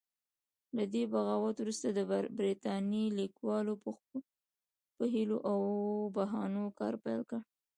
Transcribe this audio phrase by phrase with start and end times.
[0.75, 1.99] له دې بغاوت وروسته د
[2.37, 3.73] برتانیې لیکوالو
[4.97, 5.59] په حیلو او
[6.15, 7.39] بهانو کار پیل کړ.